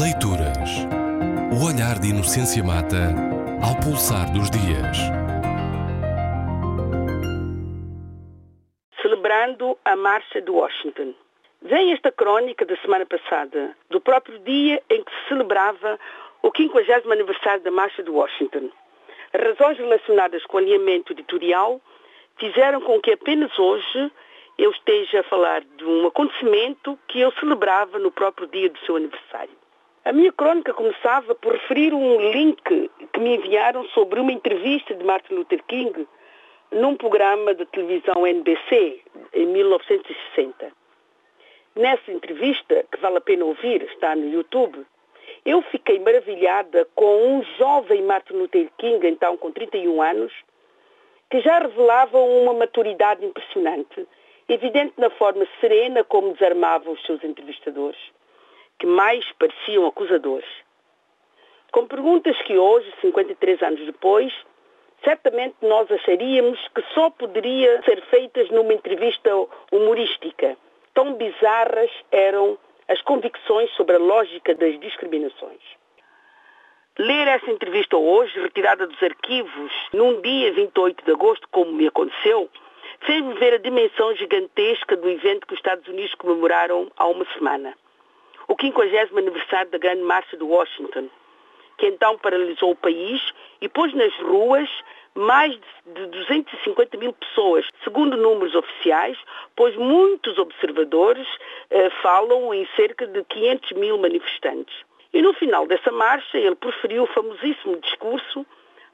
[0.00, 0.88] Leituras.
[1.52, 3.12] O olhar de Inocência Mata
[3.60, 4.96] ao pulsar dos dias.
[9.02, 11.12] Celebrando a Marcha de Washington.
[11.60, 16.00] Vem esta crónica da semana passada, do próprio dia em que se celebrava
[16.42, 18.70] o 50 aniversário da Marcha de Washington.
[19.34, 21.78] Razões relacionadas com o alinhamento editorial
[22.38, 24.10] fizeram com que apenas hoje
[24.56, 28.96] eu esteja a falar de um acontecimento que eu celebrava no próprio dia do seu
[28.96, 29.60] aniversário.
[30.04, 35.04] A minha crónica começava por referir um link que me enviaram sobre uma entrevista de
[35.04, 36.08] Martin Luther King
[36.72, 39.00] num programa de televisão NBC
[39.32, 40.72] em 1960.
[41.76, 44.84] Nessa entrevista, que vale a pena ouvir, está no YouTube,
[45.46, 50.32] eu fiquei maravilhada com um jovem Martin Luther King, então com 31 anos,
[51.30, 54.04] que já revelava uma maturidade impressionante,
[54.48, 58.00] evidente na forma serena como desarmava os seus entrevistadores
[58.78, 60.48] que mais pareciam acusadores.
[61.72, 64.30] Com perguntas que hoje, 53 anos depois,
[65.02, 69.30] certamente nós acharíamos que só poderia ser feitas numa entrevista
[69.70, 70.56] humorística.
[70.92, 75.62] Tão bizarras eram as convicções sobre a lógica das discriminações.
[76.98, 82.50] Ler essa entrevista hoje, retirada dos arquivos, num dia 28 de agosto, como me aconteceu,
[83.00, 87.74] fez-me ver a dimensão gigantesca do evento que os Estados Unidos comemoraram há uma semana
[88.48, 91.08] o 50 aniversário da Grande Marcha de Washington,
[91.78, 93.20] que então paralisou o país
[93.60, 94.68] e pôs nas ruas
[95.14, 99.18] mais de 250 mil pessoas, segundo números oficiais,
[99.54, 101.26] pois muitos observadores
[101.70, 104.74] eh, falam em cerca de 500 mil manifestantes.
[105.12, 108.46] E no final dessa marcha ele proferiu o famosíssimo discurso,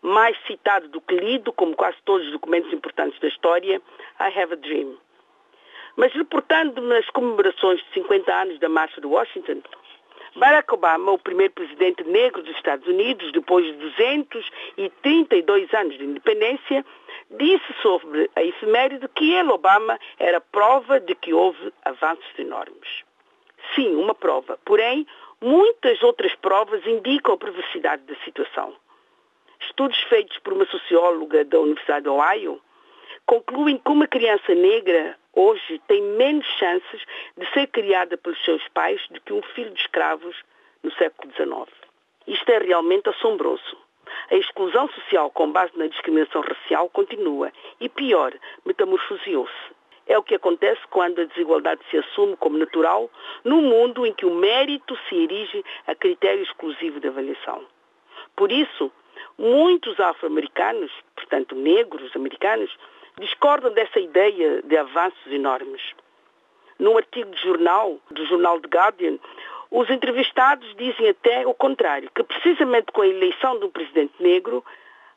[0.00, 3.80] mais citado do que lido, como quase todos os documentos importantes da história,
[4.20, 4.96] I Have a Dream.
[5.96, 9.62] Mas reportando nas comemorações de 50 anos da Marcha de Washington,
[10.36, 16.84] Barack Obama, o primeiro presidente negro dos Estados Unidos, depois de 232 anos de independência,
[17.30, 23.04] disse sobre a efeméride que ele, Obama, era prova de que houve avanços enormes.
[23.74, 24.58] Sim, uma prova.
[24.64, 25.06] Porém,
[25.40, 28.74] muitas outras provas indicam a perversidade da situação.
[29.60, 32.60] Estudos feitos por uma socióloga da Universidade de Ohio
[33.26, 37.02] concluem que uma criança negra hoje tem menos chances
[37.36, 40.36] de ser criada pelos seus pais do que um filho de escravos
[40.82, 41.70] no século XIX.
[42.26, 43.76] Isto é realmente assombroso.
[44.30, 48.32] A exclusão social com base na discriminação racial continua e, pior,
[48.64, 49.74] metamorfoseou-se.
[50.06, 53.10] É o que acontece quando a desigualdade se assume como natural
[53.42, 57.66] num mundo em que o mérito se erige a critério exclusivo de avaliação.
[58.36, 58.92] Por isso,
[59.38, 62.70] muitos afro-americanos, portanto negros americanos,
[63.20, 65.82] discordam dessa ideia de avanços enormes.
[66.78, 69.18] Num artigo de jornal, do jornal The Guardian,
[69.70, 74.64] os entrevistados dizem até o contrário, que precisamente com a eleição de um presidente negro,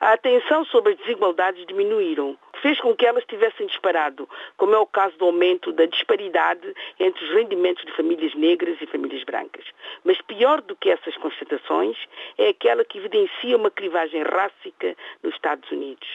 [0.00, 4.86] a atenção sobre as desigualdades diminuíram, fez com que elas tivessem disparado, como é o
[4.86, 9.64] caso do aumento da disparidade entre os rendimentos de famílias negras e famílias brancas.
[10.04, 11.96] Mas pior do que essas constatações
[12.36, 16.08] é aquela que evidencia uma clivagem rássica nos Estados Unidos.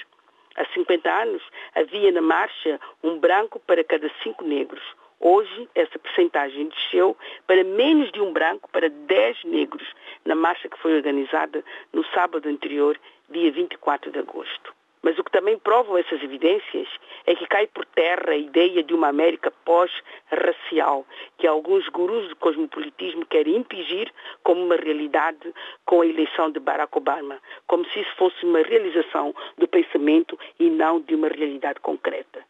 [0.59, 1.41] Há 50 anos
[1.73, 4.83] havia na marcha um branco para cada cinco negros.
[5.17, 9.87] Hoje, essa percentagem desceu para menos de um branco para 10 negros,
[10.25, 12.99] na marcha que foi organizada no sábado anterior,
[13.29, 14.78] dia 24 de agosto.
[15.01, 16.87] Mas o que também provam essas evidências
[17.25, 21.05] é que cai por terra a ideia de uma América pós-racial,
[21.37, 24.11] que alguns gurus do cosmopolitismo querem impingir
[24.43, 25.53] como uma realidade
[25.85, 30.69] com a eleição de Barack Obama, como se isso fosse uma realização do pensamento e
[30.69, 32.43] não de uma realidade concreta.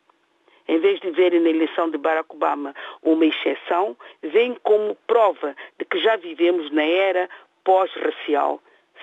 [0.67, 5.85] Em vez de verem na eleição de Barack Obama uma exceção, veem como prova de
[5.85, 7.29] que já vivemos na era
[7.63, 8.61] pós-racial,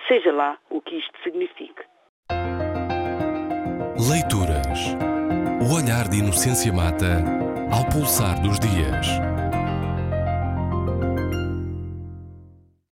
[0.08, 1.82] seja lá o que isto signifique.
[5.66, 7.24] O olhar de Inocência Mata
[7.72, 9.35] ao pulsar dos dias.